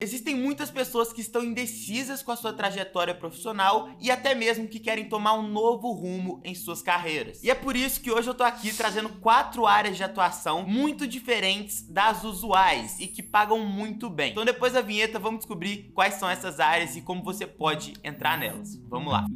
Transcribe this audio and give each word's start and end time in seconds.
Existem 0.00 0.36
muitas 0.36 0.70
pessoas 0.70 1.12
que 1.12 1.20
estão 1.20 1.42
indecisas 1.42 2.22
com 2.22 2.30
a 2.30 2.36
sua 2.36 2.52
trajetória 2.52 3.12
profissional 3.12 3.90
e 4.00 4.12
até 4.12 4.32
mesmo 4.32 4.68
que 4.68 4.78
querem 4.78 5.08
tomar 5.08 5.32
um 5.32 5.42
novo 5.42 5.90
rumo 5.90 6.40
em 6.44 6.54
suas 6.54 6.80
carreiras. 6.80 7.42
E 7.42 7.50
é 7.50 7.54
por 7.54 7.74
isso 7.74 8.00
que 8.00 8.08
hoje 8.08 8.30
eu 8.30 8.34
tô 8.34 8.44
aqui 8.44 8.72
trazendo 8.72 9.08
quatro 9.08 9.66
áreas 9.66 9.96
de 9.96 10.04
atuação 10.04 10.64
muito 10.64 11.04
diferentes 11.04 11.82
das 11.82 12.22
usuais 12.22 13.00
e 13.00 13.08
que 13.08 13.24
pagam 13.24 13.58
muito 13.58 14.08
bem. 14.08 14.30
Então 14.30 14.44
depois 14.44 14.72
da 14.72 14.80
vinheta 14.80 15.18
vamos 15.18 15.40
descobrir 15.40 15.90
quais 15.92 16.14
são 16.14 16.30
essas 16.30 16.60
áreas 16.60 16.94
e 16.94 17.00
como 17.00 17.24
você 17.24 17.44
pode 17.44 17.94
entrar 18.04 18.38
nelas. 18.38 18.76
Vamos 18.88 19.12
lá. 19.12 19.26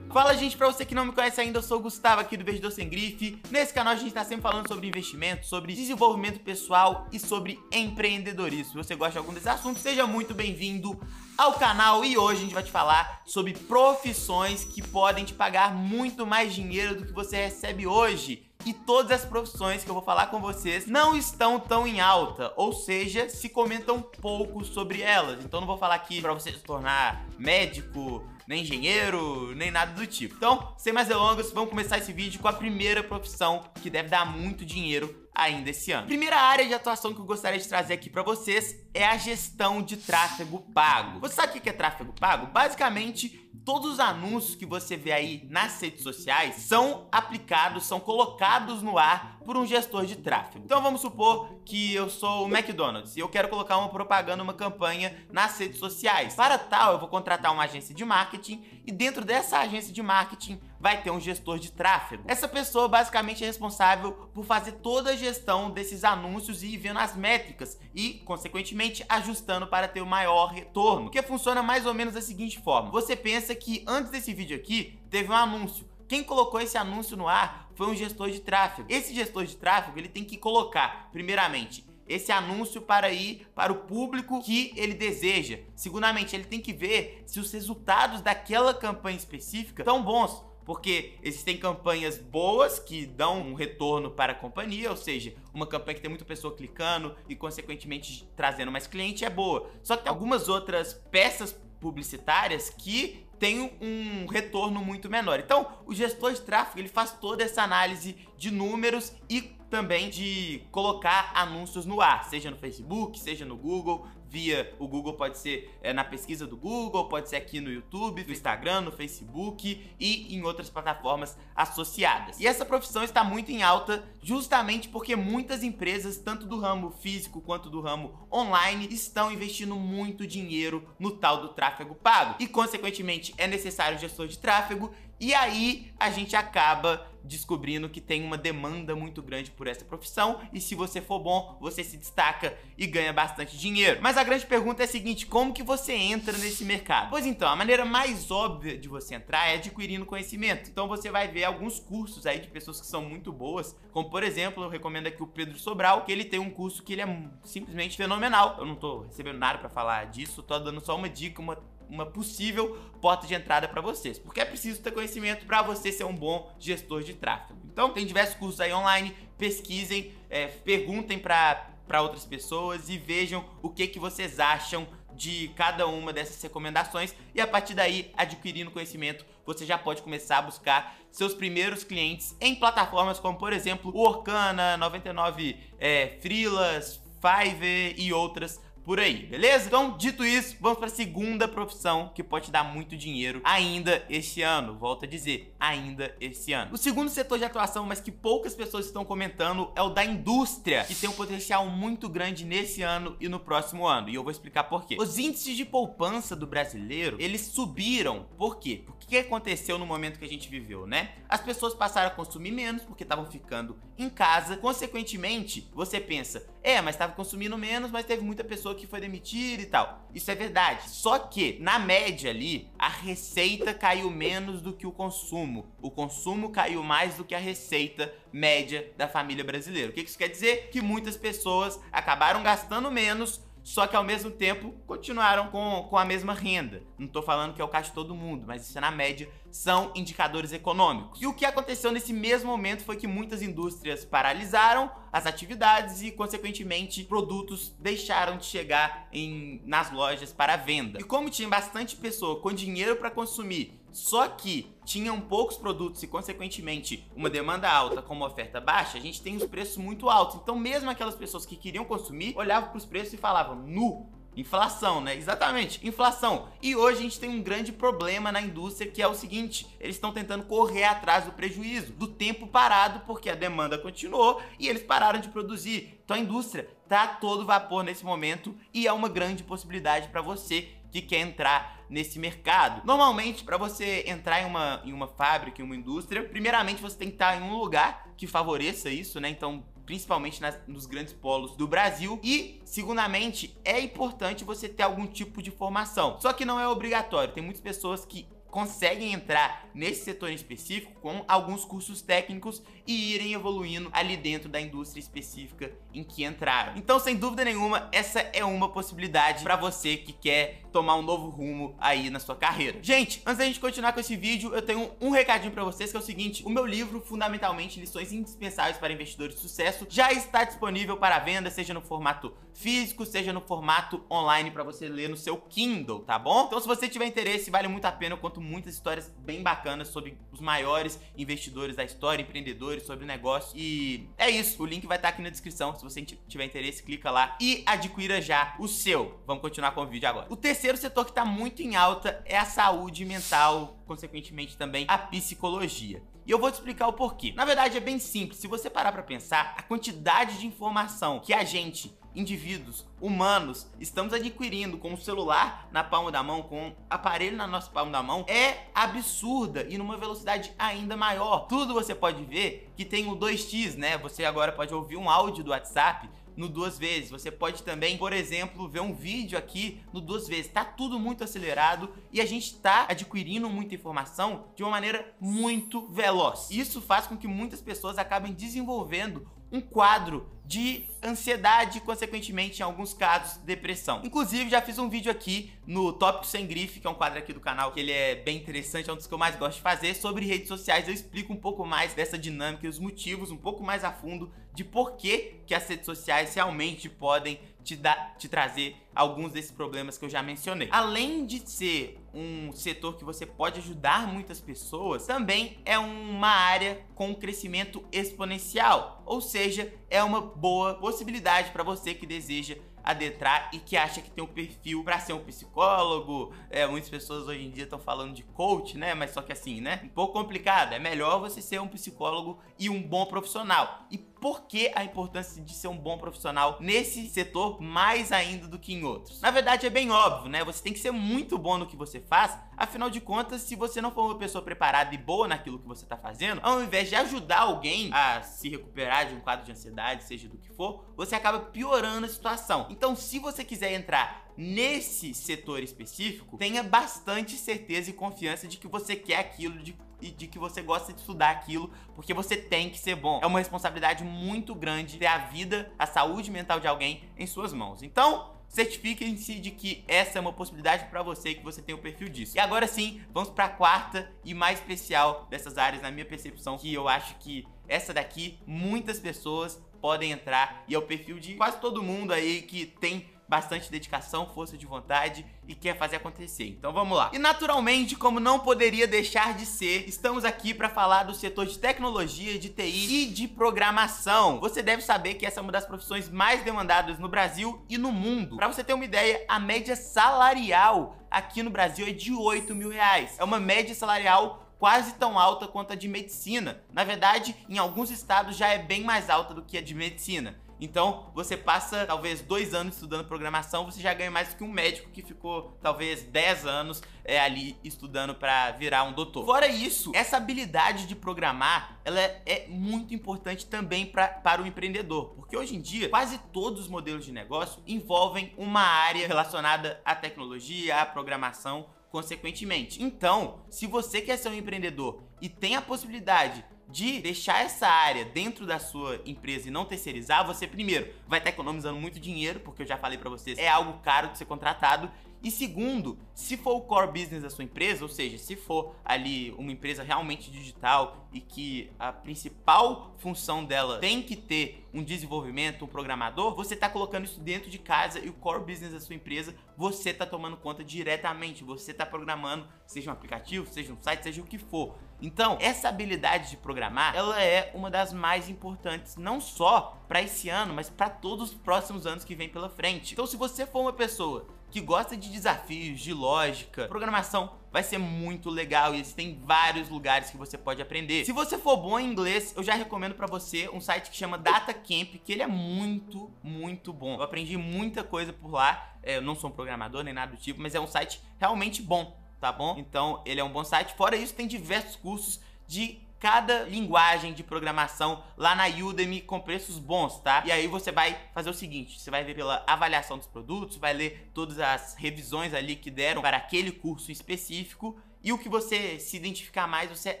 Fala 0.10 0.34
gente, 0.34 0.56
pra 0.56 0.66
você 0.66 0.86
que 0.86 0.94
não 0.94 1.04
me 1.04 1.12
conhece 1.12 1.38
ainda, 1.38 1.58
eu 1.58 1.62
sou 1.62 1.78
o 1.78 1.82
Gustavo 1.82 2.22
aqui 2.22 2.34
do 2.34 2.40
Investidor 2.40 2.72
Sem 2.72 2.88
Grife. 2.88 3.40
Nesse 3.50 3.74
canal 3.74 3.92
a 3.92 3.96
gente 3.96 4.12
tá 4.12 4.24
sempre 4.24 4.40
falando 4.40 4.66
sobre 4.66 4.88
investimento, 4.88 5.46
sobre 5.46 5.74
desenvolvimento 5.74 6.40
pessoal 6.40 7.06
e 7.12 7.18
sobre 7.18 7.60
empreendedorismo. 7.70 8.70
Se 8.72 8.88
você 8.88 8.94
gosta 8.94 9.12
de 9.12 9.18
algum 9.18 9.34
desses 9.34 9.46
assuntos, 9.46 9.82
seja 9.82 10.06
muito 10.06 10.32
bem-vindo 10.32 10.98
ao 11.36 11.52
canal 11.54 12.02
e 12.06 12.16
hoje 12.16 12.40
a 12.40 12.44
gente 12.44 12.54
vai 12.54 12.62
te 12.62 12.70
falar 12.70 13.20
sobre 13.26 13.52
profissões 13.52 14.64
que 14.64 14.80
podem 14.80 15.26
te 15.26 15.34
pagar 15.34 15.74
muito 15.74 16.26
mais 16.26 16.54
dinheiro 16.54 16.96
do 16.96 17.06
que 17.06 17.12
você 17.12 17.36
recebe 17.36 17.86
hoje 17.86 18.48
e 18.64 18.72
todas 18.72 19.12
as 19.12 19.28
profissões 19.28 19.84
que 19.84 19.90
eu 19.90 19.94
vou 19.94 20.02
falar 20.02 20.28
com 20.28 20.40
vocês 20.40 20.86
não 20.86 21.14
estão 21.14 21.60
tão 21.60 21.86
em 21.86 22.00
alta, 22.00 22.52
ou 22.56 22.72
seja, 22.72 23.28
se 23.28 23.48
comentam 23.50 24.00
pouco 24.00 24.64
sobre 24.64 25.02
elas. 25.02 25.44
Então 25.44 25.60
não 25.60 25.66
vou 25.66 25.78
falar 25.78 25.94
aqui 25.94 26.20
para 26.20 26.32
você 26.32 26.50
se 26.50 26.60
tornar 26.60 27.26
médico, 27.38 28.26
nem 28.48 28.62
engenheiro, 28.62 29.54
nem 29.54 29.70
nada 29.70 29.92
do 29.92 30.06
tipo. 30.06 30.34
Então, 30.34 30.74
sem 30.78 30.90
mais 30.90 31.06
delongas, 31.06 31.52
vamos 31.52 31.68
começar 31.68 31.98
esse 31.98 32.14
vídeo 32.14 32.40
com 32.40 32.48
a 32.48 32.52
primeira 32.52 33.04
profissão 33.04 33.70
que 33.82 33.90
deve 33.90 34.08
dar 34.08 34.24
muito 34.24 34.64
dinheiro 34.64 35.28
ainda 35.34 35.68
esse 35.68 35.92
ano. 35.92 36.06
Primeira 36.06 36.36
área 36.36 36.66
de 36.66 36.72
atuação 36.72 37.12
que 37.12 37.20
eu 37.20 37.26
gostaria 37.26 37.60
de 37.60 37.68
trazer 37.68 37.92
aqui 37.92 38.08
para 38.08 38.22
vocês 38.22 38.74
é 38.94 39.04
a 39.04 39.18
gestão 39.18 39.82
de 39.82 39.98
tráfego 39.98 40.60
pago. 40.72 41.20
Você 41.20 41.34
sabe 41.34 41.58
o 41.58 41.60
que 41.60 41.68
é 41.68 41.72
tráfego 41.74 42.14
pago? 42.18 42.46
Basicamente, 42.46 43.47
todos 43.68 43.92
os 43.92 44.00
anúncios 44.00 44.54
que 44.54 44.64
você 44.64 44.96
vê 44.96 45.12
aí 45.12 45.46
nas 45.50 45.78
redes 45.78 46.02
sociais 46.02 46.54
são 46.54 47.06
aplicados, 47.12 47.84
são 47.84 48.00
colocados 48.00 48.80
no 48.80 48.96
ar 48.96 49.38
por 49.44 49.58
um 49.58 49.66
gestor 49.66 50.06
de 50.06 50.16
tráfego. 50.16 50.64
Então 50.64 50.80
vamos 50.80 51.02
supor 51.02 51.60
que 51.66 51.92
eu 51.92 52.08
sou 52.08 52.46
o 52.46 52.48
McDonald's 52.48 53.14
e 53.14 53.20
eu 53.20 53.28
quero 53.28 53.46
colocar 53.50 53.76
uma 53.76 53.90
propaganda, 53.90 54.42
uma 54.42 54.54
campanha 54.54 55.14
nas 55.30 55.58
redes 55.58 55.78
sociais. 55.78 56.34
Para 56.34 56.56
tal, 56.56 56.94
eu 56.94 56.98
vou 56.98 57.10
contratar 57.10 57.52
uma 57.52 57.64
agência 57.64 57.94
de 57.94 58.06
marketing 58.06 58.64
e 58.86 58.90
dentro 58.90 59.22
dessa 59.22 59.58
agência 59.58 59.92
de 59.92 60.02
marketing 60.02 60.58
vai 60.80 61.02
ter 61.02 61.10
um 61.10 61.20
gestor 61.20 61.58
de 61.58 61.72
tráfego. 61.72 62.22
Essa 62.26 62.48
pessoa 62.48 62.88
basicamente 62.88 63.42
é 63.42 63.46
responsável 63.46 64.12
por 64.32 64.44
fazer 64.44 64.72
toda 64.72 65.10
a 65.10 65.16
gestão 65.16 65.70
desses 65.70 66.04
anúncios 66.04 66.62
e 66.62 66.76
vendo 66.76 66.98
as 66.98 67.16
métricas 67.16 67.78
e, 67.94 68.14
consequentemente, 68.24 69.04
ajustando 69.08 69.66
para 69.66 69.88
ter 69.88 70.00
o 70.00 70.06
maior 70.06 70.46
retorno. 70.46 71.10
Que 71.10 71.22
funciona 71.22 71.62
mais 71.62 71.86
ou 71.86 71.94
menos 71.94 72.14
da 72.14 72.20
seguinte 72.20 72.60
forma: 72.60 72.90
você 72.90 73.16
pensa 73.16 73.54
que 73.54 73.84
antes 73.86 74.10
desse 74.10 74.32
vídeo 74.32 74.56
aqui 74.56 74.98
teve 75.10 75.30
um 75.30 75.36
anúncio. 75.36 75.86
Quem 76.06 76.24
colocou 76.24 76.58
esse 76.60 76.78
anúncio 76.78 77.16
no 77.16 77.28
ar 77.28 77.70
foi 77.74 77.86
um 77.86 77.94
gestor 77.94 78.30
de 78.30 78.40
tráfego. 78.40 78.88
Esse 78.90 79.14
gestor 79.14 79.44
de 79.44 79.56
tráfego 79.56 79.98
ele 79.98 80.08
tem 80.08 80.24
que 80.24 80.38
colocar, 80.38 81.10
primeiramente, 81.12 81.86
esse 82.08 82.32
anúncio 82.32 82.80
para 82.80 83.10
ir 83.12 83.46
para 83.54 83.70
o 83.70 83.80
público 83.80 84.42
que 84.42 84.72
ele 84.74 84.94
deseja. 84.94 85.58
Segundamente, 85.76 86.34
ele 86.34 86.44
tem 86.44 86.60
que 86.60 86.72
ver 86.72 87.22
se 87.26 87.38
os 87.38 87.52
resultados 87.52 88.22
daquela 88.22 88.72
campanha 88.72 89.18
específica 89.18 89.82
estão 89.82 90.02
bons. 90.02 90.47
Porque 90.68 91.14
existem 91.22 91.56
campanhas 91.56 92.18
boas 92.18 92.78
que 92.78 93.06
dão 93.06 93.40
um 93.40 93.54
retorno 93.54 94.10
para 94.10 94.32
a 94.32 94.34
companhia, 94.34 94.90
ou 94.90 94.96
seja, 94.98 95.34
uma 95.54 95.66
campanha 95.66 95.94
que 95.94 96.02
tem 96.02 96.10
muita 96.10 96.26
pessoa 96.26 96.54
clicando 96.54 97.16
e, 97.26 97.34
consequentemente, 97.34 98.28
trazendo 98.36 98.70
mais 98.70 98.86
cliente 98.86 99.24
é 99.24 99.30
boa. 99.30 99.70
Só 99.82 99.96
que 99.96 100.02
tem 100.02 100.10
algumas 100.10 100.46
outras 100.46 100.92
peças 100.92 101.58
publicitárias 101.80 102.68
que 102.68 103.26
tem 103.38 103.78
um 103.80 104.26
retorno 104.26 104.84
muito 104.84 105.08
menor. 105.08 105.40
Então, 105.40 105.66
o 105.86 105.94
gestor 105.94 106.34
de 106.34 106.42
tráfego 106.42 106.80
ele 106.80 106.88
faz 106.88 107.12
toda 107.12 107.42
essa 107.42 107.62
análise 107.62 108.14
de 108.36 108.50
números 108.50 109.14
e 109.26 109.40
também 109.70 110.10
de 110.10 110.62
colocar 110.70 111.32
anúncios 111.34 111.86
no 111.86 112.02
ar, 112.02 112.24
seja 112.24 112.50
no 112.50 112.58
Facebook, 112.58 113.18
seja 113.18 113.46
no 113.46 113.56
Google, 113.56 114.06
via 114.28 114.74
o 114.78 114.86
Google 114.86 115.14
pode 115.14 115.38
ser 115.38 115.74
é, 115.82 115.92
na 115.92 116.04
pesquisa 116.04 116.46
do 116.46 116.56
Google, 116.56 117.08
pode 117.08 117.28
ser 117.28 117.36
aqui 117.36 117.60
no 117.60 117.70
YouTube, 117.70 118.24
no 118.24 118.32
Instagram, 118.32 118.82
no 118.82 118.92
Facebook 118.92 119.82
e 119.98 120.34
em 120.34 120.42
outras 120.42 120.68
plataformas 120.68 121.36
associadas. 121.54 122.38
E 122.38 122.46
essa 122.46 122.64
profissão 122.64 123.02
está 123.02 123.24
muito 123.24 123.50
em 123.50 123.62
alta 123.62 124.04
justamente 124.22 124.88
porque 124.88 125.16
muitas 125.16 125.62
empresas, 125.62 126.18
tanto 126.18 126.46
do 126.46 126.58
ramo 126.58 126.90
físico 126.90 127.40
quanto 127.40 127.70
do 127.70 127.80
ramo 127.80 128.26
online, 128.32 128.88
estão 128.90 129.32
investindo 129.32 129.74
muito 129.74 130.26
dinheiro 130.26 130.86
no 130.98 131.10
tal 131.10 131.40
do 131.40 131.48
tráfego 131.48 131.94
pago. 131.94 132.36
E 132.38 132.46
consequentemente 132.46 133.34
é 133.38 133.46
necessário 133.46 133.96
um 133.96 134.00
gestor 134.00 134.28
de 134.28 134.38
tráfego 134.38 134.92
e 135.20 135.34
aí 135.34 135.92
a 135.98 136.10
gente 136.10 136.36
acaba 136.36 137.06
descobrindo 137.28 137.88
que 137.88 138.00
tem 138.00 138.24
uma 138.24 138.38
demanda 138.38 138.96
muito 138.96 139.22
grande 139.22 139.50
por 139.50 139.66
essa 139.66 139.84
profissão 139.84 140.40
e 140.52 140.60
se 140.60 140.74
você 140.74 141.00
for 141.00 141.20
bom, 141.20 141.58
você 141.60 141.84
se 141.84 141.96
destaca 141.96 142.56
e 142.76 142.86
ganha 142.86 143.12
bastante 143.12 143.56
dinheiro. 143.56 144.00
Mas 144.00 144.16
a 144.16 144.24
grande 144.24 144.46
pergunta 144.46 144.82
é 144.82 144.86
a 144.86 144.88
seguinte, 144.88 145.26
como 145.26 145.52
que 145.52 145.62
você 145.62 145.92
entra 145.92 146.36
nesse 146.38 146.64
mercado? 146.64 147.10
Pois 147.10 147.26
então, 147.26 147.48
a 147.48 147.54
maneira 147.54 147.84
mais 147.84 148.30
óbvia 148.30 148.78
de 148.78 148.88
você 148.88 149.14
entrar 149.14 149.46
é 149.48 149.54
adquirindo 149.54 150.06
conhecimento. 150.06 150.70
Então 150.70 150.88
você 150.88 151.10
vai 151.10 151.28
ver 151.28 151.44
alguns 151.44 151.78
cursos 151.78 152.26
aí 152.26 152.40
de 152.40 152.48
pessoas 152.48 152.80
que 152.80 152.86
são 152.86 153.02
muito 153.02 153.32
boas, 153.32 153.76
como 153.92 154.10
por 154.10 154.22
exemplo, 154.22 154.64
eu 154.64 154.68
recomendo 154.68 155.06
aqui 155.06 155.22
o 155.22 155.26
Pedro 155.26 155.58
Sobral, 155.58 156.04
que 156.04 156.12
ele 156.12 156.24
tem 156.24 156.40
um 156.40 156.50
curso 156.50 156.82
que 156.82 156.94
ele 156.94 157.02
é 157.02 157.28
simplesmente 157.44 157.96
fenomenal. 157.96 158.56
Eu 158.58 158.64
não 158.64 158.74
tô 158.74 159.00
recebendo 159.00 159.38
nada 159.38 159.58
para 159.58 159.68
falar 159.68 160.06
disso, 160.06 160.42
tô 160.42 160.58
dando 160.58 160.80
só 160.80 160.96
uma 160.96 161.08
dica, 161.08 161.42
uma 161.42 161.58
uma 161.88 162.06
possível 162.06 162.76
porta 163.00 163.26
de 163.26 163.34
entrada 163.34 163.68
para 163.68 163.80
vocês, 163.80 164.18
porque 164.18 164.40
é 164.40 164.44
preciso 164.44 164.80
ter 164.80 164.90
conhecimento 164.90 165.46
para 165.46 165.62
você 165.62 165.90
ser 165.92 166.04
um 166.04 166.14
bom 166.14 166.52
gestor 166.58 167.02
de 167.02 167.14
tráfego. 167.14 167.58
Então 167.72 167.90
tem 167.90 168.04
diversos 168.04 168.36
cursos 168.36 168.60
aí 168.60 168.72
online, 168.72 169.14
pesquisem, 169.36 170.12
é, 170.28 170.46
perguntem 170.46 171.18
para 171.18 172.02
outras 172.02 172.24
pessoas 172.24 172.88
e 172.88 172.98
vejam 172.98 173.44
o 173.62 173.70
que, 173.70 173.86
que 173.86 173.98
vocês 173.98 174.40
acham 174.40 174.86
de 175.14 175.48
cada 175.56 175.86
uma 175.86 176.12
dessas 176.12 176.40
recomendações 176.40 177.14
e 177.34 177.40
a 177.40 177.46
partir 177.46 177.74
daí, 177.74 178.12
adquirindo 178.16 178.70
conhecimento, 178.70 179.26
você 179.44 179.66
já 179.66 179.76
pode 179.76 180.02
começar 180.02 180.38
a 180.38 180.42
buscar 180.42 180.96
seus 181.10 181.34
primeiros 181.34 181.82
clientes 181.82 182.36
em 182.40 182.54
plataformas 182.54 183.18
como, 183.18 183.36
por 183.36 183.52
exemplo, 183.52 183.90
o 183.92 184.00
Orkana, 184.00 184.76
99 184.76 185.56
é, 185.80 186.18
Freelas, 186.20 187.00
Fiverr 187.20 187.94
e 187.98 188.12
outras 188.12 188.60
por 188.88 188.98
aí, 188.98 189.26
beleza? 189.26 189.66
Então, 189.66 189.98
dito 189.98 190.24
isso, 190.24 190.56
vamos 190.62 190.78
para 190.78 190.86
a 190.86 190.90
segunda 190.90 191.46
profissão 191.46 192.10
que 192.14 192.24
pode 192.24 192.50
dar 192.50 192.64
muito 192.64 192.96
dinheiro 192.96 193.42
ainda 193.44 194.02
este 194.08 194.40
ano. 194.40 194.78
Volto 194.78 195.04
a 195.04 195.06
dizer, 195.06 195.54
ainda 195.60 196.16
este 196.18 196.54
ano. 196.54 196.72
O 196.72 196.78
segundo 196.78 197.10
setor 197.10 197.36
de 197.36 197.44
atuação, 197.44 197.84
mas 197.84 198.00
que 198.00 198.10
poucas 198.10 198.54
pessoas 198.54 198.86
estão 198.86 199.04
comentando, 199.04 199.70
é 199.76 199.82
o 199.82 199.90
da 199.90 200.02
indústria, 200.02 200.84
que 200.84 200.94
tem 200.94 201.06
um 201.06 201.12
potencial 201.12 201.66
muito 201.66 202.08
grande 202.08 202.46
nesse 202.46 202.80
ano 202.80 203.14
e 203.20 203.28
no 203.28 203.38
próximo 203.38 203.86
ano. 203.86 204.08
E 204.08 204.14
eu 204.14 204.22
vou 204.22 204.32
explicar 204.32 204.64
por 204.64 204.86
quê. 204.86 204.96
Os 204.98 205.18
índices 205.18 205.54
de 205.54 205.66
poupança 205.66 206.34
do 206.34 206.46
brasileiro, 206.46 207.18
eles 207.20 207.42
subiram. 207.42 208.26
Por 208.38 208.58
quê? 208.58 208.82
Porque 208.86 208.98
que 209.08 209.16
aconteceu 209.16 209.78
no 209.78 209.86
momento 209.86 210.18
que 210.18 210.24
a 210.24 210.28
gente 210.28 210.50
viveu, 210.50 210.86
né? 210.86 211.12
As 211.28 211.40
pessoas 211.40 211.72
passaram 211.72 212.08
a 212.08 212.10
consumir 212.10 212.50
menos 212.50 212.82
porque 212.82 213.04
estavam 213.04 213.24
ficando 213.24 213.78
em 213.96 214.10
casa. 214.10 214.58
Consequentemente, 214.58 215.66
você 215.72 215.98
pensa, 215.98 216.46
é, 216.68 216.82
mas 216.82 216.96
estava 216.96 217.14
consumindo 217.14 217.56
menos, 217.56 217.90
mas 217.90 218.04
teve 218.04 218.22
muita 218.22 218.44
pessoa 218.44 218.74
que 218.74 218.86
foi 218.86 219.00
demitida 219.00 219.62
e 219.62 219.66
tal. 219.66 220.06
Isso 220.14 220.30
é 220.30 220.34
verdade. 220.34 220.90
Só 220.90 221.18
que, 221.18 221.56
na 221.60 221.78
média 221.78 222.30
ali, 222.30 222.70
a 222.78 222.90
receita 222.90 223.72
caiu 223.72 224.10
menos 224.10 224.60
do 224.60 224.74
que 224.74 224.86
o 224.86 224.92
consumo. 224.92 225.72
O 225.80 225.90
consumo 225.90 226.50
caiu 226.50 226.82
mais 226.82 227.14
do 227.14 227.24
que 227.24 227.34
a 227.34 227.38
receita 227.38 228.12
média 228.30 228.92
da 228.98 229.08
família 229.08 229.42
brasileira. 229.42 229.88
O 229.88 229.94
que 229.94 230.02
isso 230.02 230.18
quer 230.18 230.28
dizer? 230.28 230.68
Que 230.70 230.82
muitas 230.82 231.16
pessoas 231.16 231.80
acabaram 231.90 232.42
gastando 232.42 232.90
menos 232.90 233.40
só 233.62 233.86
que 233.86 233.96
ao 233.96 234.04
mesmo 234.04 234.30
tempo 234.30 234.72
continuaram 234.86 235.48
com, 235.48 235.86
com 235.88 235.96
a 235.96 236.04
mesma 236.04 236.32
renda. 236.32 236.82
Não 236.98 237.06
estou 237.06 237.22
falando 237.22 237.54
que 237.54 237.60
é 237.60 237.64
o 237.64 237.68
caso 237.68 237.88
de 237.88 237.94
todo 237.94 238.14
mundo, 238.14 238.44
mas 238.46 238.68
isso 238.68 238.76
é 238.76 238.80
na 238.80 238.90
média, 238.90 239.28
são 239.50 239.92
indicadores 239.94 240.52
econômicos. 240.52 241.20
E 241.20 241.26
o 241.26 241.34
que 241.34 241.44
aconteceu 241.44 241.92
nesse 241.92 242.12
mesmo 242.12 242.50
momento 242.50 242.84
foi 242.84 242.96
que 242.96 243.06
muitas 243.06 243.42
indústrias 243.42 244.04
paralisaram 244.04 244.90
as 245.12 245.26
atividades 245.26 246.02
e, 246.02 246.10
consequentemente, 246.10 247.04
produtos 247.04 247.74
deixaram 247.78 248.36
de 248.36 248.46
chegar 248.46 249.08
em, 249.12 249.62
nas 249.64 249.90
lojas 249.90 250.32
para 250.32 250.56
venda. 250.56 251.00
E 251.00 251.04
como 251.04 251.30
tinha 251.30 251.48
bastante 251.48 251.96
pessoa 251.96 252.40
com 252.40 252.52
dinheiro 252.52 252.96
para 252.96 253.10
consumir 253.10 253.77
só 253.92 254.28
que 254.28 254.72
tinham 254.84 255.20
poucos 255.20 255.56
produtos 255.56 256.02
e, 256.02 256.06
consequentemente, 256.06 257.06
uma 257.14 257.28
demanda 257.28 257.70
alta 257.70 258.02
com 258.02 258.14
uma 258.14 258.26
oferta 258.26 258.60
baixa, 258.60 258.98
a 258.98 259.00
gente 259.00 259.20
tem 259.22 259.36
os 259.36 259.44
preços 259.44 259.76
muito 259.76 260.08
altos. 260.08 260.36
Então, 260.36 260.58
mesmo 260.58 260.90
aquelas 260.90 261.14
pessoas 261.14 261.44
que 261.44 261.56
queriam 261.56 261.84
consumir, 261.84 262.34
olhavam 262.36 262.70
para 262.70 262.78
os 262.78 262.86
preços 262.86 263.12
e 263.12 263.16
falavam: 263.16 263.56
nu, 263.56 264.08
Inflação, 264.38 265.00
né? 265.00 265.16
Exatamente, 265.16 265.84
inflação. 265.84 266.46
E 266.62 266.76
hoje 266.76 266.98
a 267.00 267.02
gente 267.02 267.18
tem 267.18 267.28
um 267.28 267.42
grande 267.42 267.72
problema 267.72 268.30
na 268.30 268.40
indústria 268.40 268.88
que 268.88 269.02
é 269.02 269.08
o 269.08 269.14
seguinte: 269.14 269.66
eles 269.80 269.96
estão 269.96 270.12
tentando 270.12 270.44
correr 270.44 270.84
atrás 270.84 271.24
do 271.24 271.32
prejuízo, 271.32 271.92
do 271.92 272.06
tempo 272.06 272.46
parado, 272.46 273.00
porque 273.00 273.28
a 273.28 273.34
demanda 273.34 273.76
continuou 273.76 274.40
e 274.56 274.68
eles 274.68 274.84
pararam 274.84 275.18
de 275.18 275.28
produzir. 275.28 276.00
Então 276.04 276.16
a 276.16 276.20
indústria 276.20 276.70
tá 276.88 277.06
todo 277.06 277.44
vapor 277.44 277.82
nesse 277.82 278.04
momento 278.04 278.54
e 278.72 278.86
é 278.86 278.92
uma 278.92 279.08
grande 279.08 279.42
possibilidade 279.42 280.06
para 280.06 280.22
você 280.22 280.68
que 280.90 281.02
quer 281.02 281.20
entrar 281.20 281.84
nesse 281.88 282.18
mercado. 282.18 282.82
Normalmente, 282.84 283.44
para 283.44 283.56
você 283.56 284.04
entrar 284.06 284.42
em 284.42 284.46
uma, 284.46 284.82
em 284.84 284.92
uma 284.92 285.06
fábrica, 285.06 285.62
em 285.62 285.64
uma 285.64 285.76
indústria, 285.76 286.22
primeiramente 286.22 286.82
você 286.82 286.96
tem 286.96 287.08
que 287.08 287.14
estar 287.14 287.36
em 287.36 287.42
um 287.42 287.56
lugar 287.56 288.12
que 288.16 288.26
favoreça 288.26 288.90
isso, 288.90 289.20
né? 289.20 289.28
Então, 289.28 289.64
principalmente 289.86 290.40
nas, 290.42 290.58
nos 290.66 290.84
grandes 290.84 291.14
polos 291.14 291.56
do 291.56 291.66
Brasil. 291.66 292.20
E, 292.22 292.60
segundamente, 292.64 293.58
é 293.64 293.80
importante 293.80 294.44
você 294.44 294.68
ter 294.68 294.82
algum 294.82 295.06
tipo 295.06 295.42
de 295.42 295.50
formação. 295.50 296.20
Só 296.20 296.32
que 296.34 296.44
não 296.44 296.60
é 296.60 296.68
obrigatório. 296.68 297.32
Tem 297.32 297.42
muitas 297.42 297.62
pessoas 297.62 298.04
que 298.04 298.28
conseguem 298.50 299.12
entrar 299.12 299.68
nesse 299.74 300.04
setor 300.04 300.30
em 300.30 300.34
específico 300.34 300.92
com 301.00 301.24
alguns 301.28 301.64
cursos 301.64 302.02
técnicos 302.02 302.62
e 302.86 303.14
irem 303.14 303.34
evoluindo 303.34 303.88
ali 303.92 304.16
dentro 304.16 304.48
da 304.48 304.60
indústria 304.60 305.00
específica 305.00 305.72
em 305.92 306.02
que 306.02 306.24
entraram. 306.24 306.72
Então, 306.76 306.98
sem 306.98 307.16
dúvida 307.16 307.44
nenhuma, 307.44 307.88
essa 307.92 308.20
é 308.20 308.44
uma 308.44 308.68
possibilidade 308.70 309.42
para 309.42 309.56
você 309.56 309.96
que 309.96 310.12
quer 310.12 310.62
tomar 310.72 310.96
um 310.96 311.02
novo 311.02 311.28
rumo 311.28 311.74
aí 311.78 312.10
na 312.10 312.18
sua 312.18 312.36
carreira. 312.36 312.78
Gente, 312.82 313.22
antes 313.26 313.38
da 313.38 313.44
gente 313.44 313.60
continuar 313.60 313.92
com 313.92 314.00
esse 314.00 314.16
vídeo, 314.16 314.54
eu 314.54 314.62
tenho 314.62 314.90
um 315.00 315.10
recadinho 315.10 315.52
para 315.52 315.64
vocês 315.64 315.90
que 315.90 315.96
é 315.96 316.00
o 316.00 316.02
seguinte: 316.02 316.44
o 316.44 316.50
meu 316.50 316.64
livro, 316.64 317.00
Fundamentalmente 317.00 317.80
Lições 317.80 318.12
Indispensáveis 318.12 318.78
para 318.78 318.92
Investidores 318.92 319.34
de 319.34 319.40
Sucesso, 319.40 319.86
já 319.88 320.12
está 320.12 320.44
disponível 320.44 320.96
para 320.96 321.18
venda, 321.18 321.50
seja 321.50 321.74
no 321.74 321.80
formato 321.80 322.34
físico, 322.54 323.06
seja 323.06 323.32
no 323.32 323.40
formato 323.40 324.04
online 324.10 324.50
para 324.50 324.64
você 324.64 324.88
ler 324.88 325.08
no 325.08 325.16
seu 325.16 325.36
Kindle, 325.36 326.00
tá 326.00 326.18
bom? 326.18 326.46
Então, 326.46 326.60
se 326.60 326.66
você 326.66 326.88
tiver 326.88 327.06
interesse, 327.06 327.50
vale 327.50 327.68
muito 327.68 327.84
a 327.84 327.92
pena. 327.92 328.14
Eu 328.14 328.18
conto 328.38 328.40
muitas 328.40 328.74
histórias 328.74 329.12
bem 329.18 329.42
bacanas 329.42 329.88
sobre 329.88 330.16
os 330.32 330.40
maiores 330.40 330.98
investidores 331.16 331.76
da 331.76 331.84
história, 331.84 332.22
empreendedores, 332.22 332.84
sobre 332.84 333.04
negócio. 333.04 333.52
E 333.58 334.08
é 334.16 334.30
isso. 334.30 334.62
O 334.62 334.66
link 334.66 334.86
vai 334.86 334.96
estar 334.96 335.08
aqui 335.08 335.20
na 335.20 335.30
descrição. 335.30 335.74
Se 335.74 335.82
você 335.82 336.02
tiver 336.02 336.44
interesse, 336.44 336.82
clica 336.82 337.10
lá 337.10 337.36
e 337.40 337.62
adquira 337.66 338.22
já 338.22 338.54
o 338.58 338.68
seu. 338.68 339.20
Vamos 339.26 339.42
continuar 339.42 339.72
com 339.72 339.82
o 339.82 339.86
vídeo 339.86 340.08
agora. 340.08 340.26
O 340.30 340.36
terceiro 340.36 340.78
setor 340.78 341.04
que 341.04 341.10
está 341.10 341.24
muito 341.24 341.62
em 341.62 341.76
alta 341.76 342.22
é 342.24 342.38
a 342.38 342.44
saúde 342.44 343.04
mental, 343.04 343.82
consequentemente 343.86 344.56
também 344.56 344.84
a 344.88 344.96
psicologia. 344.96 346.02
E 346.26 346.30
eu 346.30 346.38
vou 346.38 346.50
te 346.50 346.54
explicar 346.54 346.86
o 346.88 346.92
porquê. 346.92 347.32
Na 347.34 347.46
verdade, 347.46 347.78
é 347.78 347.80
bem 347.80 347.98
simples. 347.98 348.38
Se 348.38 348.46
você 348.46 348.68
parar 348.68 348.92
para 348.92 349.02
pensar, 349.02 349.54
a 349.56 349.62
quantidade 349.62 350.38
de 350.38 350.46
informação 350.46 351.20
que 351.20 351.32
a 351.32 351.42
gente 351.42 351.97
indivíduos 352.14 352.86
humanos 353.00 353.66
estamos 353.78 354.12
adquirindo 354.12 354.78
com 354.78 354.94
o 354.94 355.00
celular 355.00 355.68
na 355.70 355.84
palma 355.84 356.10
da 356.10 356.22
mão, 356.22 356.42
com 356.42 356.68
o 356.68 356.72
aparelho 356.90 357.36
na 357.36 357.46
nossa 357.46 357.70
palma 357.70 357.92
da 357.92 358.02
mão, 358.02 358.24
é 358.28 358.66
absurda 358.74 359.66
e 359.68 359.78
numa 359.78 359.96
velocidade 359.96 360.52
ainda 360.58 360.96
maior. 360.96 361.46
Tudo 361.46 361.74
você 361.74 361.94
pode 361.94 362.24
ver 362.24 362.70
que 362.76 362.84
tem 362.84 363.06
o 363.08 363.16
2x, 363.16 363.76
né? 363.76 363.98
Você 363.98 364.24
agora 364.24 364.52
pode 364.52 364.74
ouvir 364.74 364.96
um 364.96 365.08
áudio 365.08 365.44
do 365.44 365.50
WhatsApp 365.50 366.08
no 366.38 366.48
duas 366.48 366.78
vezes. 366.78 367.10
Você 367.10 367.32
pode 367.32 367.64
também, 367.64 367.98
por 367.98 368.12
exemplo, 368.12 368.68
ver 368.68 368.80
um 368.80 368.94
vídeo 368.94 369.36
aqui 369.36 369.80
no 369.92 370.00
duas 370.00 370.28
vezes. 370.28 370.52
Tá 370.52 370.64
tudo 370.64 370.98
muito 370.98 371.24
acelerado 371.24 371.90
e 372.12 372.20
a 372.20 372.26
gente 372.26 372.46
está 372.46 372.86
adquirindo 372.88 373.50
muita 373.50 373.74
informação 373.74 374.44
de 374.54 374.62
uma 374.62 374.70
maneira 374.70 375.12
muito 375.20 375.88
veloz. 375.88 376.48
Isso 376.50 376.80
faz 376.80 377.08
com 377.08 377.16
que 377.16 377.26
muitas 377.26 377.60
pessoas 377.60 377.98
acabem 377.98 378.32
desenvolvendo 378.32 379.28
um 379.50 379.60
quadro 379.60 380.30
de 380.44 380.86
ansiedade 381.02 381.78
e, 381.78 381.80
consequentemente, 381.80 382.60
em 382.60 382.64
alguns 382.64 382.92
casos, 382.94 383.38
depressão. 383.38 384.00
Inclusive, 384.04 384.50
já 384.50 384.60
fiz 384.60 384.78
um 384.78 384.88
vídeo 384.88 385.10
aqui 385.10 385.52
no 385.66 385.92
Tópico 385.92 386.26
Sem 386.26 386.46
Grife, 386.46 386.80
que 386.80 386.86
é 386.86 386.90
um 386.90 386.94
quadro 386.94 387.18
aqui 387.18 387.32
do 387.32 387.40
canal, 387.40 387.72
que 387.72 387.80
ele 387.80 387.92
é 387.92 388.14
bem 388.14 388.36
interessante, 388.36 388.88
é 388.88 388.92
um 388.92 388.96
dos 388.96 389.06
que 389.06 389.14
eu 389.14 389.18
mais 389.18 389.36
gosto 389.36 389.56
de 389.56 389.62
fazer, 389.62 389.94
sobre 389.94 390.26
redes 390.26 390.48
sociais. 390.48 390.88
Eu 390.88 390.94
explico 390.94 391.32
um 391.32 391.36
pouco 391.36 391.64
mais 391.64 391.94
dessa 391.94 392.18
dinâmica 392.18 392.66
e 392.66 392.68
os 392.68 392.78
motivos, 392.78 393.30
um 393.30 393.36
pouco 393.36 393.62
mais 393.62 393.84
a 393.84 393.92
fundo, 393.92 394.32
de 394.54 394.64
por 394.64 394.96
que, 394.96 395.36
que 395.46 395.54
as 395.54 395.68
redes 395.68 395.86
sociais 395.86 396.34
realmente 396.34 396.88
podem 396.88 397.38
te, 397.62 397.76
dar, 397.76 398.16
te 398.16 398.28
trazer 398.28 398.76
alguns 398.94 399.32
desses 399.32 399.52
problemas 399.52 399.98
que 399.98 400.04
eu 400.04 400.08
já 400.08 400.22
mencionei. 400.22 400.68
Além 400.72 401.26
de 401.26 401.48
ser 401.48 402.00
um 402.12 402.52
setor 402.52 402.96
que 402.96 403.04
você 403.04 403.26
pode 403.26 403.60
ajudar 403.60 404.06
muitas 404.12 404.40
pessoas, 404.40 405.06
também 405.06 405.58
é 405.64 405.78
uma 405.78 406.28
área 406.28 406.84
com 406.94 407.14
crescimento 407.14 407.84
exponencial, 407.92 409.02
ou 409.06 409.20
seja, 409.20 409.72
é 409.90 410.02
uma 410.02 410.20
boa 410.20 410.74
possibilidade 410.88 411.50
para 411.50 411.62
você 411.62 411.92
que 411.92 412.06
deseja 412.06 412.56
adentrar 412.82 413.50
e 413.52 413.58
que 413.58 413.76
acha 413.76 414.00
que 414.00 414.10
tem 414.10 414.24
um 414.24 414.26
perfil 414.26 414.82
para 414.82 414.98
ser 414.98 415.12
um 415.12 415.22
psicólogo. 415.22 416.32
É, 416.48 416.66
muitas 416.66 416.88
pessoas 416.88 417.28
hoje 417.28 417.44
em 417.44 417.50
dia 417.50 417.64
estão 417.64 417.78
falando 417.78 418.14
de 418.14 418.22
coach, 418.22 418.78
né? 418.78 418.94
Mas 418.94 419.10
só 419.10 419.20
que 419.20 419.30
assim, 419.30 419.60
né? 419.60 419.82
Um 419.84 419.88
pouco 419.88 420.14
complicado. 420.14 420.72
É 420.72 420.78
melhor 420.78 421.20
você 421.20 421.42
ser 421.42 421.60
um 421.60 421.68
psicólogo 421.68 422.38
e 422.58 422.70
um 422.70 422.82
bom 422.82 423.04
profissional. 423.04 423.84
E 423.90 423.98
por 424.20 424.42
que 424.42 424.70
a 424.74 424.84
importância 424.84 425.42
de 425.42 425.54
ser 425.54 425.68
um 425.68 425.76
bom 425.76 425.98
profissional 425.98 426.56
nesse 426.60 427.08
setor 427.08 427.60
mais 427.60 428.12
ainda 428.12 428.46
do 428.46 428.58
que 428.58 428.74
em 428.74 428.84
outros? 428.84 429.20
Na 429.20 429.30
verdade 429.30 429.66
é 429.66 429.70
bem 429.70 429.90
óbvio, 429.90 430.30
né? 430.30 430.44
Você 430.44 430.62
tem 430.62 430.72
que 430.72 430.78
ser 430.78 430.90
muito 430.90 431.38
bom 431.38 431.58
no 431.58 431.66
que 431.66 431.76
você 431.76 432.00
faz, 432.00 432.38
afinal 432.56 432.90
de 432.90 433.00
contas, 433.00 433.42
se 433.42 433.54
você 433.54 433.80
não 433.80 433.90
for 433.90 434.06
uma 434.06 434.18
pessoa 434.18 434.42
preparada 434.42 434.94
e 434.94 434.98
boa 434.98 435.28
naquilo 435.28 435.58
que 435.58 435.66
você 435.66 435.84
está 435.84 435.96
fazendo, 435.96 436.40
ao 436.42 436.62
invés 436.62 436.88
de 436.88 436.96
ajudar 436.96 437.40
alguém 437.40 437.90
a 437.92 438.22
se 438.22 438.48
recuperar 438.48 439.08
de 439.08 439.14
um 439.14 439.20
quadro 439.20 439.44
de 439.44 439.52
ansiedade, 439.52 440.04
seja 440.04 440.28
do 440.28 440.38
que 440.38 440.50
for, 440.50 440.84
você 440.96 441.14
acaba 441.14 441.40
piorando 441.40 442.06
a 442.06 442.08
situação. 442.08 442.66
Então, 442.70 442.94
se 442.96 443.18
você 443.18 443.44
quiser 443.44 443.72
entrar 443.72 444.27
nesse 444.38 445.12
setor 445.12 445.64
específico, 445.64 446.38
tenha 446.38 446.62
bastante 446.62 447.36
certeza 447.36 447.90
e 447.90 447.92
confiança 447.92 448.46
de 448.46 448.56
que 448.56 448.68
você 448.68 448.94
quer 448.94 449.16
aquilo, 449.16 449.58
de 449.58 449.76
e 450.00 450.12
de 450.12 450.28
que 450.28 450.38
você 450.38 450.62
gosta 450.62 450.92
de 450.92 451.00
estudar 451.00 451.30
aquilo, 451.30 451.72
porque 451.96 452.14
você 452.14 452.36
tem 452.36 452.70
que 452.70 452.78
ser 452.78 452.94
bom. 452.94 453.18
É 453.20 453.26
uma 453.26 453.40
responsabilidade 453.40 454.04
muito 454.04 454.54
grande 454.54 454.96
ter 454.96 455.06
a 455.06 455.18
vida, 455.18 455.72
a 455.76 455.86
saúde 455.86 456.30
mental 456.30 456.60
de 456.60 456.68
alguém 456.68 457.02
em 457.18 457.26
suas 457.26 457.52
mãos. 457.52 457.82
Então, 457.82 458.32
certifiquem-se 458.48 459.40
de 459.40 459.50
que 459.50 459.84
essa 459.88 460.18
é 460.18 460.20
uma 460.20 460.32
possibilidade 460.32 460.86
para 460.86 461.02
você 461.02 461.30
e 461.30 461.34
que 461.34 461.42
você 461.42 461.60
tem 461.60 461.74
o 461.74 461.78
perfil 461.78 462.08
disso. 462.08 462.36
E 462.36 462.38
agora 462.38 462.68
sim, 462.68 463.02
vamos 463.12 463.30
para 463.30 463.46
a 463.46 463.48
quarta 463.48 464.08
e 464.24 464.32
mais 464.34 464.60
especial 464.60 465.26
dessas 465.28 465.58
áreas, 465.58 465.82
na 465.82 465.90
minha 465.90 466.06
percepção, 466.06 466.56
que 466.56 466.72
eu 466.72 466.86
acho 466.86 467.16
que 467.16 467.44
essa 467.66 467.92
daqui 467.92 468.38
muitas 468.46 469.00
pessoas 469.00 469.60
podem 469.80 470.12
entrar 470.12 470.64
e 470.68 470.74
é 470.76 470.78
o 470.78 470.82
perfil 470.82 471.18
de 471.18 471.34
quase 471.34 471.60
todo 471.60 471.82
mundo 471.82 472.12
aí 472.12 472.42
que 472.42 472.66
tem 472.66 473.17
bastante 473.28 473.70
dedicação, 473.70 474.26
força 474.26 474.56
de 474.56 474.64
vontade 474.64 475.24
e 475.46 475.54
quer 475.54 475.76
fazer 475.76 475.96
acontecer. 475.96 476.48
Então 476.48 476.72
vamos 476.72 476.96
lá. 476.96 477.10
E 477.12 477.18
naturalmente, 477.18 477.94
como 477.94 478.18
não 478.18 478.38
poderia 478.38 478.86
deixar 478.86 479.34
de 479.34 479.44
ser, 479.44 479.86
estamos 479.86 480.24
aqui 480.24 480.54
para 480.54 480.68
falar 480.68 481.02
do 481.02 481.14
setor 481.14 481.46
de 481.46 481.58
tecnologia, 481.58 482.38
de 482.38 482.48
TI 482.48 483.02
e 483.02 483.06
de 483.06 483.28
programação. 483.28 484.40
Você 484.40 484.62
deve 484.62 484.82
saber 484.82 485.14
que 485.14 485.26
essa 485.26 485.40
é 485.40 485.42
uma 485.42 485.52
das 485.52 485.66
profissões 485.66 486.08
mais 486.08 486.42
demandadas 486.42 486.98
no 486.98 487.08
Brasil 487.08 487.62
e 487.68 487.76
no 487.76 487.92
mundo. 487.92 488.36
Para 488.36 488.48
você 488.48 488.64
ter 488.64 488.72
uma 488.72 488.84
ideia, 488.84 489.24
a 489.28 489.38
média 489.38 489.76
salarial 489.76 490.96
aqui 491.10 491.42
no 491.42 491.50
Brasil 491.50 491.86
é 491.86 491.92
de 491.92 492.12
8 492.12 492.54
mil 492.54 492.70
reais. 492.70 493.16
É 493.18 493.24
uma 493.24 493.38
média 493.38 493.74
salarial 493.74 494.48
quase 494.58 494.94
tão 494.94 495.18
alta 495.18 495.46
quanto 495.46 495.72
a 495.72 495.76
de 495.76 495.88
medicina. 495.88 496.60
Na 496.72 496.82
verdade, 496.82 497.36
em 497.48 497.58
alguns 497.58 497.90
estados 497.90 498.36
já 498.36 498.48
é 498.48 498.58
bem 498.58 498.82
mais 498.82 499.08
alta 499.08 499.32
do 499.32 499.42
que 499.42 499.56
a 499.56 499.62
de 499.62 499.74
medicina. 499.74 500.36
Então, 500.60 501.10
você 501.14 501.36
passa 501.36 501.86
talvez 501.86 502.20
dois 502.20 502.54
anos 502.54 502.74
estudando 502.74 503.04
programação, 503.04 503.64
você 503.64 503.80
já 503.80 503.94
ganha 503.94 504.10
mais 504.10 504.28
do 504.28 504.36
que 504.36 504.44
um 504.44 504.50
médico 504.50 504.90
que 504.90 505.02
ficou 505.02 505.56
talvez 505.62 506.02
10 506.02 506.46
anos 506.46 506.82
é, 507.04 507.20
ali 507.20 507.56
estudando 507.62 508.14
para 508.14 508.50
virar 508.52 508.84
um 508.84 508.92
doutor. 508.92 509.24
Fora 509.24 509.46
isso, 509.46 509.92
essa 509.94 510.16
habilidade 510.16 510.86
de 510.86 510.94
programar, 510.94 511.80
ela 511.84 512.00
é, 512.00 512.46
muito 512.48 512.92
importante 512.92 513.46
também 513.46 513.86
pra, 513.86 514.08
para 514.08 514.42
o 514.42 514.46
empreendedor, 514.46 515.14
porque 515.14 515.36
hoje 515.36 515.56
em 515.56 515.60
dia 515.60 515.88
quase 515.88 516.18
todos 516.32 516.62
os 516.62 516.68
modelos 516.68 517.04
de 517.04 517.12
negócio 517.12 517.62
envolvem 517.66 518.32
uma 518.36 518.62
área 518.62 519.06
relacionada 519.06 519.80
à 519.84 519.94
tecnologia, 519.94 520.82
à 520.82 520.86
programação, 520.86 521.66
consequentemente. 521.90 522.82
Então, 522.82 523.40
se 523.48 523.66
você 523.66 524.00
quer 524.00 524.16
ser 524.16 524.28
um 524.28 524.34
empreendedor 524.34 525.02
e 525.20 525.28
tem 525.28 525.56
a 525.56 525.62
possibilidade 525.62 526.44
de 526.68 527.00
deixar 527.00 527.44
essa 527.44 527.66
área 527.66 528.04
dentro 528.04 528.44
da 528.46 528.58
sua 528.58 529.00
empresa 529.06 529.48
e 529.48 529.50
não 529.50 529.64
terceirizar, 529.64 530.26
você 530.26 530.46
primeiro 530.46 530.92
vai 531.06 531.18
estar 531.18 531.30
economizando 531.30 531.80
muito 531.80 531.98
dinheiro, 531.98 532.40
porque 532.40 532.62
eu 532.62 532.66
já 532.66 532.76
falei 532.76 532.98
para 532.98 533.08
vocês, 533.08 533.38
é 533.38 533.48
algo 533.48 533.80
caro 533.80 534.08
de 534.08 534.18
ser 534.18 534.26
contratado, 534.26 534.90
e 535.22 535.30
segundo, 535.30 535.98
se 536.14 536.36
for 536.36 536.54
o 536.54 536.60
core 536.60 536.92
business 536.92 537.22
da 537.22 537.30
sua 537.30 537.44
empresa, 537.44 537.84
ou 537.84 537.88
seja, 537.88 538.18
se 538.18 538.36
for 538.36 538.74
ali 538.84 539.32
uma 539.32 539.50
empresa 539.50 539.82
realmente 539.82 540.30
digital 540.30 541.08
e 541.12 541.20
que 541.20 541.70
a 541.78 541.92
principal 541.92 542.94
função 542.98 543.44
dela 543.44 543.78
tem 543.78 544.02
que 544.02 544.14
ter 544.14 544.68
um 544.72 544.82
desenvolvimento, 544.82 545.64
um 545.64 545.68
programador, 545.68 546.34
você 546.34 546.54
está 546.54 546.68
colocando 546.68 547.04
isso 547.04 547.20
dentro 547.20 547.50
de 547.50 547.58
casa 547.58 547.98
e 547.98 548.08
o 548.08 548.12
core 548.12 548.44
business 548.44 548.72
da 548.72 548.80
sua 548.80 548.94
empresa 548.94 549.34
você 549.56 549.90
está 549.90 550.06
tomando 550.06 550.36
conta 550.36 550.62
diretamente, 550.62 551.42
você 551.42 551.72
está 551.72 551.84
programando, 551.84 552.46
seja 552.64 552.90
um 552.90 552.92
aplicativo, 552.92 553.44
seja 553.46 553.72
um 553.72 553.78
site, 553.80 554.04
seja 554.04 554.20
o 554.20 554.24
que 554.24 554.38
for. 554.38 554.76
Então, 555.02 555.36
essa 555.40 555.68
habilidade 555.68 556.30
de 556.30 556.36
programar, 556.36 556.94
ela 556.94 557.20
é 557.20 557.50
uma 557.54 557.70
das 557.70 557.92
mais 557.92 558.28
importantes, 558.28 558.96
não 558.96 559.20
só 559.20 559.80
para 559.88 560.00
esse 560.00 560.28
ano, 560.28 560.54
mas 560.54 560.70
para 560.70 560.88
todos 560.88 561.30
os 561.30 561.34
próximos 561.36 561.86
anos 561.86 562.04
que 562.04 562.14
vem 562.14 562.28
pela 562.28 562.48
frente. 562.48 562.92
Então, 562.92 563.06
se 563.06 563.16
você 563.16 563.46
for 563.46 563.60
uma 563.60 563.72
pessoa 563.72 564.26
que 564.50 564.60
gosta 564.60 564.96
de 564.96 565.10
desafios, 565.10 565.80
de 565.80 565.92
lógica, 565.92 566.66
programação 566.68 567.38
vai 567.50 567.62
ser 567.62 567.78
muito 567.78 568.28
legal 568.30 568.74
e 568.74 568.80
existem 568.80 569.20
vários 569.24 569.68
lugares 569.68 570.10
que 570.10 570.16
você 570.16 570.36
pode 570.36 570.60
aprender. 570.60 571.04
Se 571.04 571.12
você 571.12 571.38
for 571.38 571.56
bom 571.56 571.78
em 571.78 571.86
inglês, 571.86 572.34
eu 572.36 572.42
já 572.42 572.54
recomendo 572.54 572.94
para 572.94 573.06
você 573.06 573.48
um 573.52 573.60
site 573.60 573.90
que 573.90 573.96
chama 573.96 574.18
DataCamp, 574.18 574.98
que 575.04 575.12
ele 575.12 575.22
é 575.22 575.26
muito, 575.26 576.10
muito 576.22 576.72
bom. 576.72 576.96
Eu 576.96 577.02
aprendi 577.02 577.36
muita 577.36 577.82
coisa 577.82 578.12
por 578.12 578.30
lá. 578.30 578.76
É, 578.82 578.96
eu 578.96 579.02
não 579.02 579.14
sou 579.14 579.30
um 579.30 579.32
programador 579.32 579.82
nem 579.82 579.94
nada 579.94 580.12
do 580.12 580.18
tipo, 580.18 580.40
mas 580.40 580.54
é 580.54 580.60
um 580.60 580.66
site 580.66 581.00
realmente 581.18 581.62
bom, 581.62 581.98
tá 582.20 582.30
bom? 582.30 582.56
Então, 582.58 583.02
ele 583.04 583.20
é 583.20 583.24
um 583.24 583.32
bom 583.32 583.44
site. 583.44 583.74
Fora 583.74 583.96
isso, 583.96 584.14
tem 584.14 584.26
diversos 584.26 584.76
cursos 584.76 585.20
de 585.46 585.80
cada 585.98 586.44
linguagem 586.44 587.12
de 587.12 587.22
programação 587.22 588.02
lá 588.16 588.34
na 588.34 588.46
Udemy 588.46 589.00
com 589.00 589.20
preços 589.20 589.58
bons, 589.58 590.00
tá? 590.00 590.22
E 590.24 590.32
aí 590.32 590.46
você 590.46 590.70
vai 590.70 590.96
fazer 591.12 591.30
o 591.30 591.34
seguinte, 591.34 591.80
você 591.80 591.90
vai 591.90 592.04
ver 592.04 592.14
pela 592.14 592.44
avaliação 592.46 592.98
dos 592.98 593.06
produtos, 593.06 593.56
vai 593.56 593.72
ler 593.72 594.10
todas 594.14 594.38
as 594.38 594.74
revisões 594.74 595.34
ali 595.34 595.56
que 595.56 595.70
deram 595.70 596.02
para 596.02 596.16
aquele 596.16 596.52
curso 596.52 596.92
específico 596.92 597.78
e 598.02 598.12
o 598.12 598.18
que 598.18 598.28
você 598.28 598.78
se 598.78 598.96
identificar 598.96 599.46
mais, 599.46 599.70
você 599.70 600.00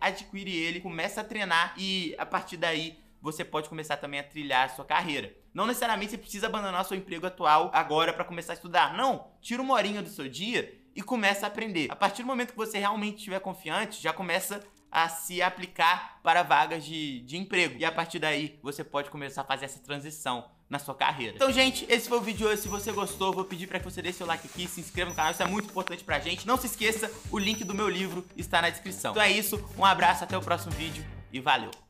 adquire 0.00 0.54
ele, 0.54 0.80
começa 0.80 1.20
a 1.20 1.24
treinar 1.24 1.74
e 1.76 2.14
a 2.18 2.24
partir 2.24 2.56
daí 2.56 2.98
você 3.20 3.44
pode 3.44 3.68
começar 3.68 3.96
também 3.98 4.18
a 4.18 4.24
trilhar 4.24 4.66
a 4.66 4.68
sua 4.68 4.84
carreira. 4.84 5.32
Não 5.54 5.66
necessariamente 5.66 6.10
você 6.10 6.18
precisa 6.18 6.46
abandonar 6.46 6.84
seu 6.84 6.96
emprego 6.96 7.26
atual 7.26 7.70
agora 7.72 8.12
para 8.12 8.24
começar 8.24 8.54
a 8.54 8.56
estudar. 8.56 8.94
Não, 8.94 9.28
tira 9.40 9.62
uma 9.62 9.74
horinha 9.74 10.02
do 10.02 10.08
seu 10.08 10.28
dia 10.28 10.76
e 10.96 11.02
começa 11.02 11.46
a 11.46 11.48
aprender. 11.48 11.90
A 11.90 11.96
partir 11.96 12.22
do 12.22 12.26
momento 12.26 12.50
que 12.50 12.56
você 12.56 12.78
realmente 12.78 13.18
estiver 13.18 13.38
confiante, 13.38 14.02
já 14.02 14.12
começa 14.12 14.62
a 14.92 15.08
se 15.08 15.40
aplicar 15.40 16.20
para 16.22 16.42
vagas 16.42 16.84
de, 16.84 17.20
de 17.20 17.38
emprego. 17.38 17.78
E 17.78 17.84
a 17.84 17.90
partir 17.90 18.18
daí, 18.18 18.58
você 18.62 18.84
pode 18.84 19.08
começar 19.08 19.40
a 19.40 19.44
fazer 19.44 19.64
essa 19.64 19.78
transição 19.78 20.44
na 20.68 20.78
sua 20.78 20.94
carreira. 20.94 21.34
Então, 21.34 21.50
gente, 21.50 21.86
esse 21.88 22.08
foi 22.08 22.18
o 22.18 22.20
vídeo 22.20 22.38
de 22.38 22.44
hoje. 22.44 22.62
Se 22.62 22.68
você 22.68 22.92
gostou, 22.92 23.32
vou 23.32 23.44
pedir 23.44 23.66
para 23.66 23.78
que 23.78 23.84
você 23.84 24.02
deixe 24.02 24.18
seu 24.18 24.26
like 24.26 24.46
aqui, 24.46 24.68
se 24.68 24.80
inscreva 24.80 25.10
no 25.10 25.16
canal, 25.16 25.32
isso 25.32 25.42
é 25.42 25.46
muito 25.46 25.70
importante 25.70 26.04
pra 26.04 26.18
gente. 26.18 26.46
Não 26.46 26.58
se 26.58 26.66
esqueça, 26.66 27.10
o 27.30 27.38
link 27.38 27.64
do 27.64 27.74
meu 27.74 27.88
livro 27.88 28.24
está 28.36 28.60
na 28.60 28.68
descrição. 28.68 29.12
Então 29.12 29.22
é 29.22 29.30
isso, 29.30 29.62
um 29.78 29.84
abraço, 29.84 30.24
até 30.24 30.36
o 30.36 30.42
próximo 30.42 30.72
vídeo 30.72 31.04
e 31.32 31.40
valeu! 31.40 31.82